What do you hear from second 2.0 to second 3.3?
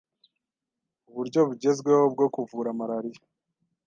bwo kuvura malaria.